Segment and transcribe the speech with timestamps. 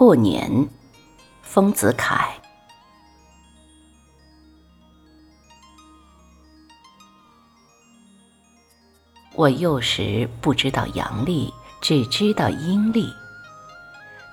[0.00, 0.66] 过年，
[1.42, 2.26] 丰子恺。
[9.34, 11.52] 我幼时不知道阳历，
[11.82, 13.12] 只知道阴历。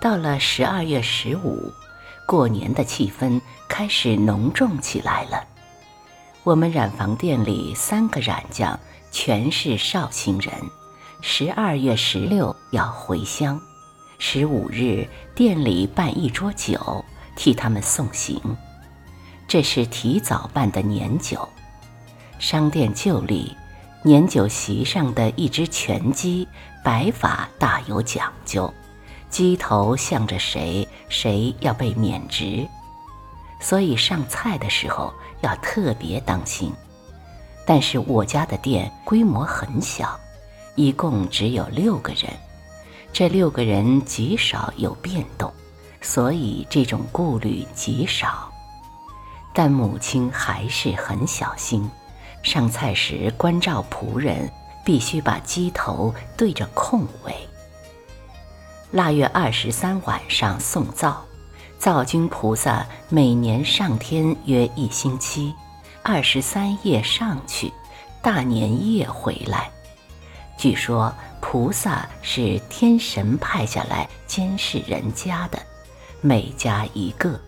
[0.00, 1.72] 到了十二月十五，
[2.26, 5.46] 过年的气氛开始浓重起来了。
[6.42, 8.76] 我们染房店里三个染匠
[9.12, 10.52] 全是绍兴人，
[11.20, 13.62] 十二月十六要回乡，
[14.24, 15.04] 十五日
[15.34, 17.04] 店里办一桌酒，
[17.34, 18.40] 替他们送行。
[19.48, 21.48] 这是提早办的年酒，
[22.38, 23.56] 商店旧例。
[24.04, 26.46] 年酒席上的一只全鸡，
[26.84, 28.72] 摆法大有讲究，
[29.28, 32.64] 鸡头向着谁，谁要被免职，
[33.58, 36.72] 所以上菜的时候要特别当心。
[37.66, 40.16] 但是我家的店规模很小，
[40.76, 42.32] 一共只有六个人，
[43.12, 45.52] 这六个人极少有变动，
[46.00, 48.50] 所以这种顾虑极少。
[49.52, 51.88] 但母亲还是很小心。
[52.42, 54.50] 上菜时，关照仆人
[54.84, 57.34] 必须把鸡头对着空位。
[58.90, 61.22] 腊月二十三晚上送灶，
[61.78, 65.54] 灶君菩萨每年上天约一星期，
[66.02, 67.72] 二十三夜上去，
[68.22, 69.70] 大年夜回来。
[70.56, 75.58] 据说菩萨是天神派下来监视人家的，
[76.20, 77.40] 每家一个，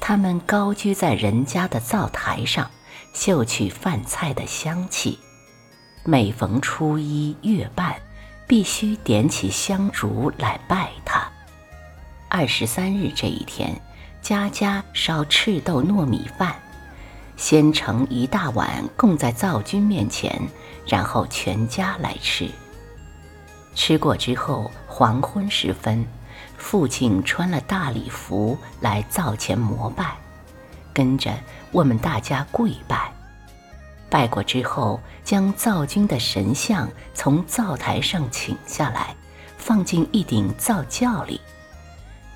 [0.00, 2.70] 他们高居在人家的灶台上。
[3.12, 5.20] 嗅取饭菜的香气，
[6.02, 7.94] 每逢初一月半，
[8.44, 11.30] 必须点起香烛来拜他。
[12.28, 13.80] 二十三日这一天，
[14.20, 16.56] 家家烧赤豆糯米饭，
[17.36, 20.40] 先盛一大碗供在灶君面前，
[20.86, 22.48] 然后全家来吃。
[23.74, 26.06] 吃过之后，黄昏时分，
[26.56, 30.16] 父亲穿了大礼服来灶前膜拜。
[30.92, 31.32] 跟着
[31.72, 33.12] 我们大家跪拜，
[34.08, 39.12] 拜过之后，将灶君的神像从灶台上请下来，
[39.58, 41.40] 放进一顶灶轿里。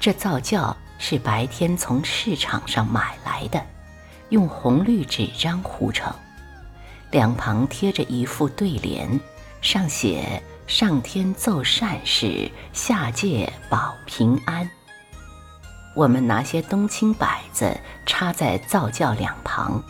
[0.00, 3.64] 这灶轿是白天从市场上买来的，
[4.30, 6.12] 用红绿纸张糊成，
[7.10, 9.18] 两旁贴着一副对联，
[9.60, 14.68] 上写“上天奏善事，下界保平安”。
[15.96, 19.82] 我们拿些冬青柏子插在灶轿两旁，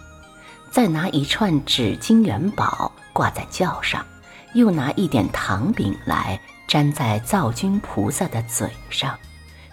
[0.71, 4.07] 再拿一串纸巾元宝挂在轿上，
[4.55, 9.19] 又拿一点糖饼来粘在灶君菩萨的嘴上。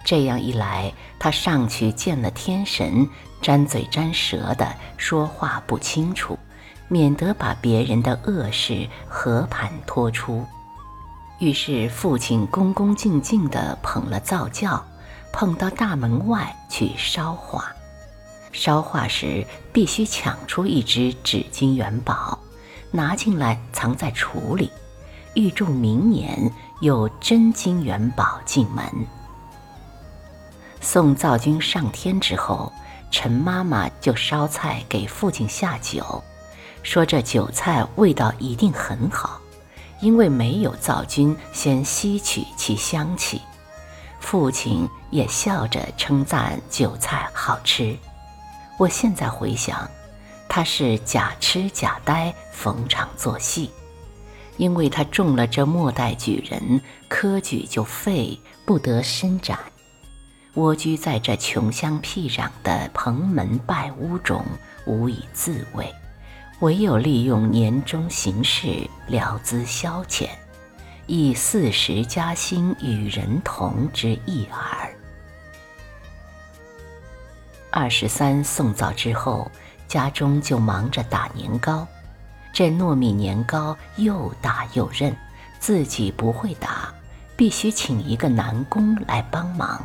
[0.05, 3.09] 这样一来，他上去见了天神，
[3.41, 6.39] 沾嘴沾舌的说话不清楚，
[6.88, 10.45] 免得把别人的恶事和盘托出。
[11.39, 14.81] 于是父亲恭恭敬敬地捧了灶轿。
[15.38, 17.66] 捧到大门外去烧化，
[18.53, 22.39] 烧化时必须抢出一只纸巾元宝，
[22.89, 24.72] 拿进来藏在橱里，
[25.33, 26.49] 预祝明年
[26.79, 28.85] 有真金元宝进门。
[30.85, 32.72] 送灶君上天之后，
[33.09, 36.23] 陈妈妈就烧菜给父亲下酒，
[36.84, 39.41] 说这酒菜味道一定很好，
[40.00, 43.41] 因为没有灶君先吸取其香气。
[44.19, 47.97] 父亲也笑着称赞酒菜好吃。
[48.78, 49.90] 我现在回想，
[50.47, 53.72] 他是假痴假呆，逢场作戏，
[54.57, 56.79] 因为他中了这末代举人，
[57.09, 59.57] 科举就废，不得伸展。
[60.55, 64.43] 蜗居在这穷乡僻壤的蓬门败屋中，
[64.85, 65.93] 无以自慰，
[66.61, 70.29] 唯有利用年终行事，聊资消遣。
[71.07, 74.89] 以四时加薪与人同之意耳。
[77.69, 79.51] 二十三送灶之后，
[79.89, 81.85] 家中就忙着打年糕。
[82.53, 85.13] 这糯米年糕又大又韧，
[85.59, 86.93] 自己不会打，
[87.35, 89.84] 必须请一个男工来帮忙。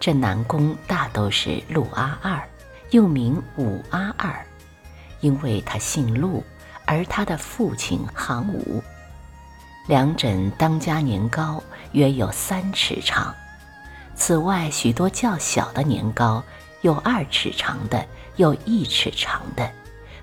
[0.00, 2.42] 这南宫大都是陆阿二，
[2.88, 4.34] 又名武阿二，
[5.20, 6.42] 因为他姓陆，
[6.86, 8.82] 而他的父亲行武。
[9.86, 11.62] 两枕当家年糕
[11.92, 13.34] 约有三尺长，
[14.14, 16.42] 此外许多较小的年糕，
[16.80, 18.06] 有二尺长的，
[18.36, 19.70] 有一尺长的，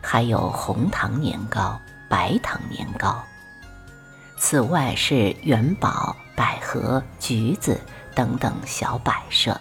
[0.02, 1.80] 还有红糖年糕、
[2.10, 3.24] 白糖年糕。
[4.40, 7.80] 此外是元宝、百合、橘子
[8.16, 9.60] 等等小摆设，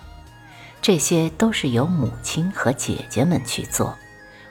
[0.87, 3.99] 这些都是由母亲和姐姐们去做，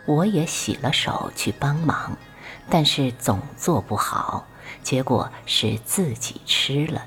[0.06, 2.18] 我也洗了手去帮忙，
[2.70, 4.46] 但是总做不好。
[4.84, 7.06] 结果是自己吃了。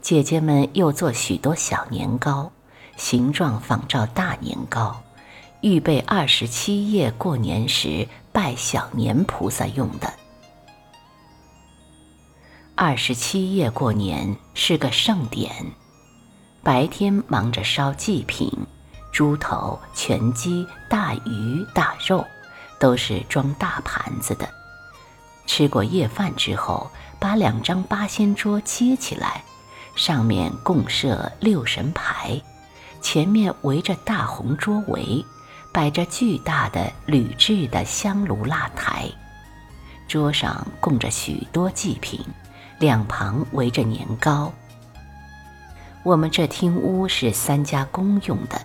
[0.00, 2.50] 姐姐们又做许多小年糕，
[2.96, 5.02] 形状仿照大年糕，
[5.60, 10.10] 预备二十七夜过年时拜小年菩萨用的。
[12.74, 15.66] 二十七夜过年是个盛典，
[16.62, 18.52] 白天忙着烧祭品，
[19.10, 22.24] 猪头、全鸡、大鱼大肉，
[22.78, 24.46] 都是装大盘子的。
[25.46, 29.42] 吃过夜饭之后，把两张八仙桌接起来。
[29.96, 32.40] 上面共设六神牌，
[33.00, 35.24] 前面围着大红桌围，
[35.72, 39.10] 摆着巨大的铝制的香炉蜡台，
[40.06, 42.20] 桌上供着许多祭品，
[42.78, 44.52] 两旁围着年糕。
[46.02, 48.60] 我们这厅屋是三家公用的，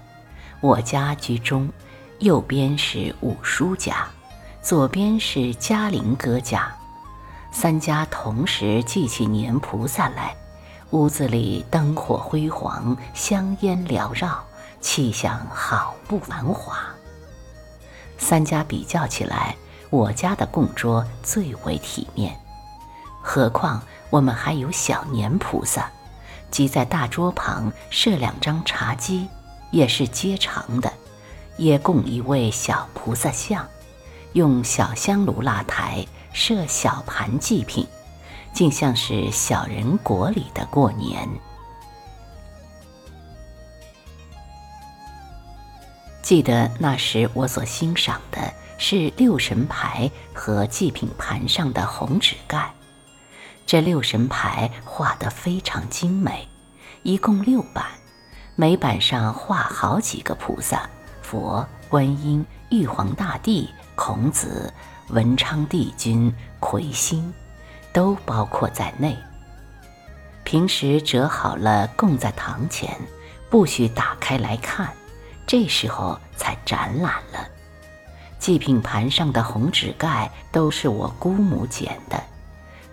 [0.62, 1.70] 我家居中，
[2.20, 4.08] 右边是五叔家，
[4.62, 6.74] 左边是嘉陵哥家，
[7.52, 10.36] 三家同时祭起年菩萨来。
[10.92, 14.42] 屋子里灯火辉煌，香烟缭绕，
[14.80, 16.78] 气象好不繁华。
[18.18, 19.58] 三家比较起来，
[19.90, 22.40] 我家的供桌最为体面。
[23.22, 25.92] 何况我们还有小年菩萨，
[26.52, 29.28] 即在大桌旁设两张茶几，
[29.72, 30.92] 也是接长的，
[31.58, 33.68] 也供一位小菩萨像，
[34.34, 37.88] 用小香炉蜡台设小盘祭品。
[38.54, 41.28] 竟像是小人国里的过年。
[46.22, 52.74] 记得那时我所欣赏的是六神牌和祭品盘上的红纸盖。
[53.66, 56.48] 这六神牌画得非常精美，
[57.04, 57.86] 一共六版，
[58.56, 60.90] 每版上画好几个菩萨：
[61.22, 64.74] 佛、观音、玉皇大帝、孔子、
[65.10, 67.34] 文昌帝君、魁星。
[67.96, 69.18] 都包括在内。
[70.44, 72.94] 平时折好了供在堂前，
[73.50, 74.94] 不许打开来看，
[75.48, 77.48] 这时候才展览了。
[78.38, 82.22] 祭品盘上的红纸盖都是我姑母剪的，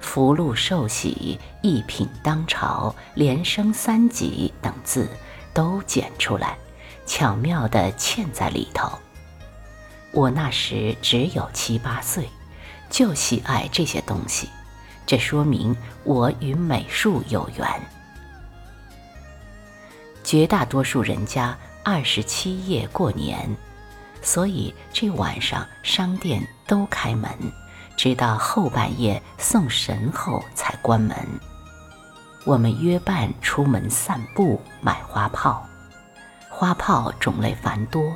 [0.03, 5.09] 福禄寿喜、一品当朝、连升三级等字
[5.55, 6.59] 都剪出来，
[7.07, 8.91] 巧妙地嵌在里头。
[10.13, 12.29] 我那时只有七八岁，
[12.91, 14.51] 就喜爱这些东西。
[15.07, 15.75] 这说明
[16.05, 17.67] 我与美术有缘。
[20.23, 23.49] 绝大多数人家二十七夜过年，
[24.21, 27.31] 所以这晚上商店都开门，
[28.03, 31.17] 直到后半夜送神后才关门。
[32.45, 35.65] 我们约伴出门散步买花炮，
[36.51, 38.13] 花炮种类繁多，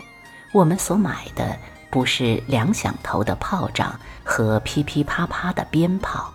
[0.53, 1.56] 我们所买的
[1.88, 3.94] 不是两响头的炮仗
[4.25, 6.32] 和噼噼啪啪的鞭炮。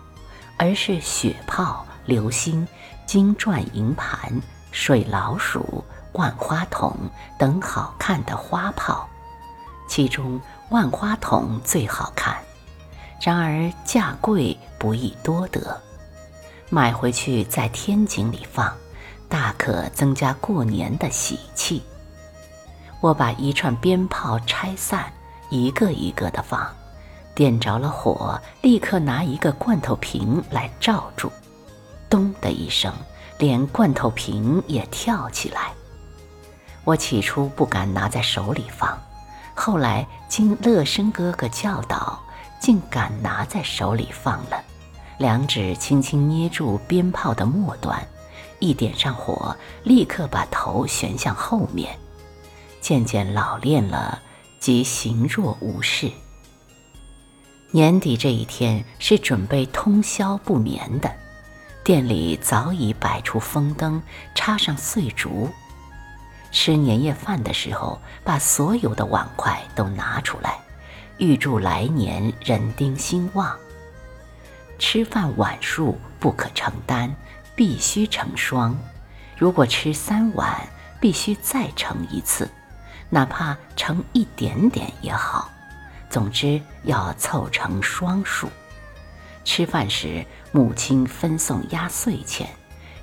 [0.56, 2.66] 而是雪炮、流星、
[3.04, 4.32] 金钻银盘、
[4.70, 6.96] 水老鼠、万花筒
[7.38, 9.06] 等好看的花炮，
[9.86, 10.40] 其中
[10.70, 12.34] 万花筒最好看，
[13.22, 15.80] 然而价贵不易多得，
[16.70, 18.76] 买回去在天井里放，
[19.28, 21.84] 大可增加过年的喜气。
[23.00, 25.12] 我把一串鞭炮拆散，
[25.50, 26.68] 一个一个的放。
[27.32, 31.30] 点着了火，立刻拿一个罐头瓶来罩住，
[32.10, 32.92] 咚的一声，
[33.38, 35.72] 连罐头瓶也跳起来。
[36.82, 39.00] 我起初不敢拿在手里放，
[39.54, 42.20] 后来经乐生哥哥教导，
[42.62, 44.62] 竟敢拿在手里放了。
[45.18, 48.00] 两指轻轻捏住鞭炮的末端，
[48.60, 51.98] 一点上火，立刻把头旋向后面。
[52.80, 54.22] 渐渐老练了，
[54.60, 56.08] 即行若无事。
[57.72, 61.12] 年底这一天是准备通宵不眠的，
[61.82, 64.00] 店里早已摆出风灯，
[64.36, 65.50] 插上碎烛。
[66.52, 70.58] 吃年夜饭的时候，把所有的碗筷都拿出来，
[71.22, 73.56] 预祝来年人丁兴旺。
[74.76, 77.14] 吃饭碗数不可成单，
[77.54, 78.76] 必须成双。
[79.38, 80.60] 如果吃三碗，
[81.00, 82.50] 必须再盛一次，
[83.08, 85.48] 哪怕盛一点点也好。
[86.10, 88.48] 总之要凑成双数。
[89.44, 92.48] 吃饭时，母亲分送压岁钱，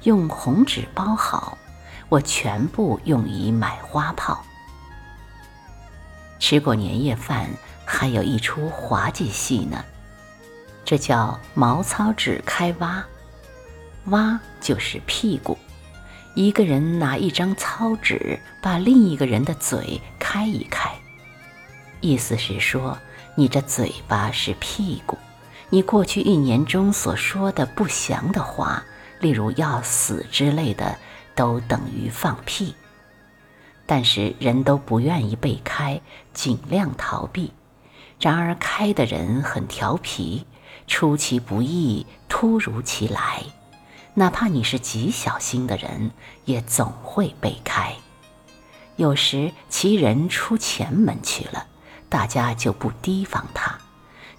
[0.04, 1.58] 用红纸包好，
[2.10, 4.44] 我全部用以买花炮。
[6.38, 7.50] 吃过年夜饭，
[7.92, 9.84] 还有一出滑稽戏呢，
[10.86, 13.04] 这叫毛糙纸开挖，
[14.06, 15.58] 挖就是屁股，
[16.36, 20.92] 一个人拿一张糙纸，把另一个人的嘴开一开。
[22.00, 22.96] 意思是说，
[23.34, 25.18] 你这嘴巴是屁股，
[25.72, 28.84] 你过去一年中所说的不祥的话，
[29.20, 30.96] 例如要死之类的，
[31.34, 32.76] 都等于放屁。
[33.88, 36.00] 但是人都不愿意被开，
[36.36, 37.52] 尽量逃避。
[38.20, 40.46] 然而开的人很调皮，
[40.88, 43.44] 出其不意，突如其来，
[44.14, 46.12] 哪怕你是极小心的人，
[46.44, 47.96] 也总会被开。
[48.98, 51.66] 有时其人出前门去了，
[52.10, 53.80] 大家就不提防他，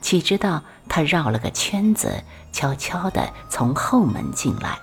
[0.02, 2.22] 岂知道他绕了个圈子，
[2.52, 4.78] 悄悄地从后门进来，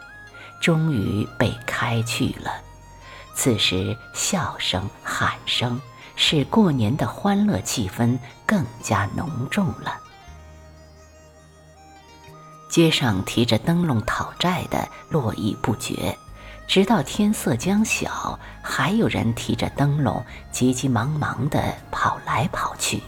[0.60, 2.51] 终于被开去了。
[3.36, 5.80] 此时，笑声、喊声
[6.18, 9.98] 使过年的欢乐气氛更加浓重了。
[12.70, 16.18] 街上提着灯笼讨债的络绎不绝，
[16.68, 20.22] 直到天色将晓，还有人提着灯笼
[20.52, 23.02] 急急忙忙地跑来跑去。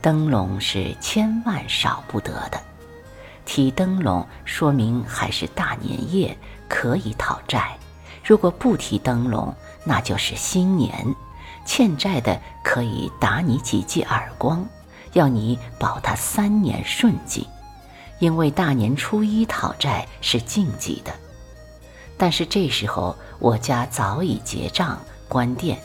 [0.00, 2.60] 灯笼是千万少不得的，
[3.44, 6.36] 提灯笼说明还是大年夜，
[6.68, 7.76] 可以讨债。
[8.24, 11.14] 如果不提灯笼，那就是新年，
[11.64, 14.66] 欠债的可以打你几记耳光，
[15.12, 17.46] 要你保他三年顺境。
[18.18, 21.12] 因为大年初一讨债是禁忌的。
[22.18, 25.78] 但是这时候我家早已结账关店，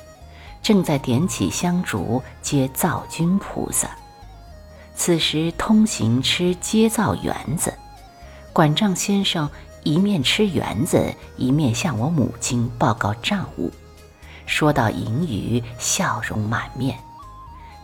[0.61, 3.89] 正在点起香烛接灶君菩萨。
[4.95, 7.73] 此时通行吃接灶圆子，
[8.51, 9.49] 管账先生。
[9.83, 13.71] 一面吃圆子，一面向我母亲报告账务。
[14.45, 16.97] 说到盈余，笑容满面。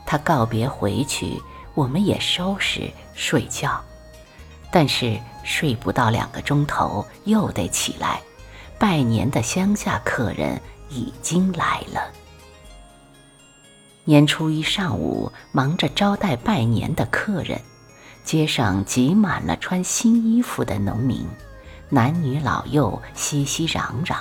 [0.05, 1.41] 他告别回去，
[1.73, 3.81] 我们也收拾睡觉。
[4.71, 8.21] 但是睡不到两个钟头，又得起来。
[8.79, 12.11] 拜年的乡下客人已经来了。
[14.03, 17.61] 年初一上午，忙着招待拜年的客人，
[18.23, 21.27] 街上挤满了穿新衣服的农民。
[21.89, 24.15] 男女老幼熙熙攘攘，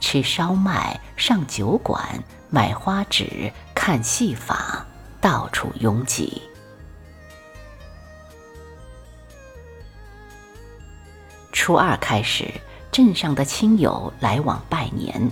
[0.00, 4.86] 吃烧麦、上酒馆、买花纸、看戏法，
[5.20, 6.42] 到处拥挤。
[11.52, 12.48] 初二开始，
[12.92, 15.30] 镇上的亲友来往拜年。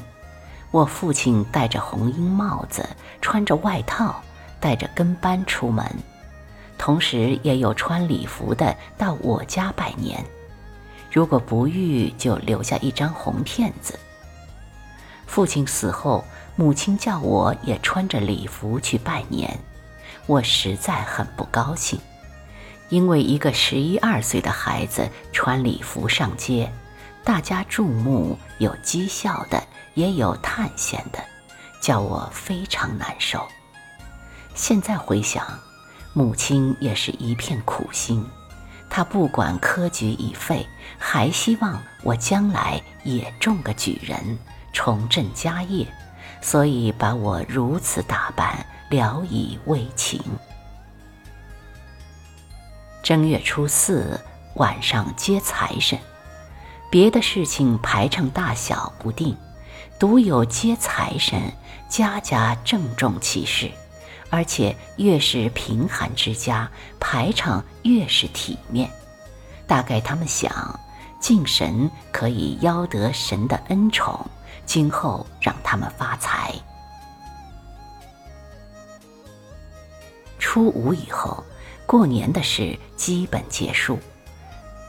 [0.70, 2.88] 我父亲戴着红缨帽子，
[3.20, 4.20] 穿着外套，
[4.58, 5.86] 带着跟班出门，
[6.76, 10.24] 同时也有穿礼服的到我家拜年。
[11.12, 13.96] 如果不遇，就留下一张红片子。
[15.34, 16.24] 父亲死后，
[16.54, 19.58] 母亲叫我也穿着礼服去拜年，
[20.26, 21.98] 我实在很不高兴，
[22.88, 26.70] 因为一个十一二岁的孩子穿礼服上街，
[27.24, 29.60] 大家注目，有讥笑的，
[29.94, 31.18] 也有叹羡的，
[31.80, 33.44] 叫我非常难受。
[34.54, 35.44] 现在回想，
[36.12, 38.24] 母亲也是一片苦心。
[38.88, 40.64] 他不管科举已废，
[40.96, 44.38] 还希望我将来也中个举人，
[44.74, 45.86] 重振家业，
[46.42, 50.20] 所以把我如此打扮，聊以慰情。
[53.02, 54.20] 正月初四
[54.56, 55.98] 晚上接财神，
[56.90, 59.36] 别的事情排场大小不定，
[59.98, 61.40] 独有接财神，
[61.88, 63.70] 家家郑重其事。
[64.30, 68.90] 而且越是贫寒之家，排场越是体面。
[69.64, 70.80] 大概他们想，
[71.20, 74.26] 敬神可以邀得神的恩宠，
[74.66, 76.54] 今后让他们发财。
[80.38, 81.42] 初五以后，
[81.86, 83.98] 过年的事基本结束，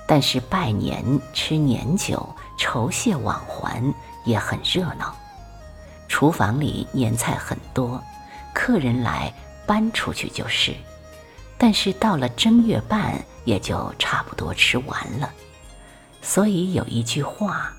[0.08, 1.04] 但是拜年、
[1.34, 2.28] 吃年酒、
[2.58, 3.94] 酬谢往还
[4.26, 5.16] 也很热闹。
[6.08, 8.02] 厨房里年菜很多。
[8.54, 9.34] 客人来
[9.68, 10.74] 搬出去就是，
[11.58, 15.30] 但是到了正月半也就差不多吃完了。
[16.22, 17.74] 所以有一句话：“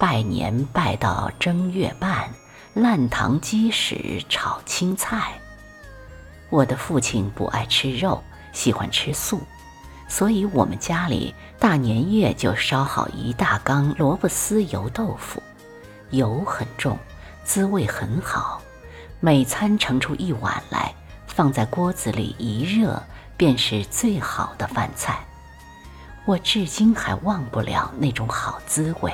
[0.00, 2.30] 拜年拜到正月半，
[2.72, 5.38] 烂糖鸡屎炒青菜。”
[6.48, 9.42] 我的父亲不爱吃肉，喜欢吃素，
[10.08, 15.42] 所以我们家里大年夜就烧好一大缸萝卜丝油豆腐，
[16.12, 16.98] 油很重，
[17.44, 18.62] 滋味很好。
[19.20, 20.94] 每餐盛出一碗来，
[21.26, 23.02] 放在锅子里一热，
[23.36, 25.18] 便是最好的饭菜。
[26.24, 29.12] 我至今还忘不了那种好滋味。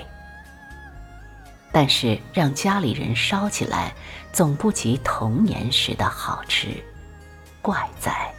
[1.76, 3.92] 但是让家里人烧起来，
[4.32, 6.68] 总不及童年时的好吃。
[7.60, 8.32] 怪哉！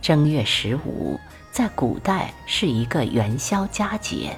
[0.00, 1.20] 正月十五
[1.52, 4.34] 在古代是一个元宵佳节，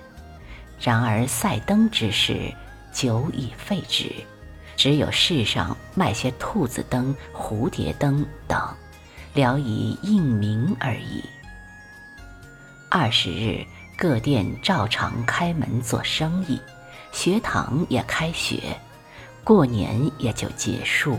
[0.81, 2.53] 然而赛灯之时，
[2.93, 4.13] 久已废止。
[4.77, 8.61] 只有世上卖些兔子灯、蝴蝶灯等，
[9.33, 11.23] 聊以应名而已。
[12.91, 13.65] 二十日
[13.97, 16.61] 各店照常开门做生意，
[17.13, 18.77] 学堂也开学，
[19.45, 21.17] 过年也就结束。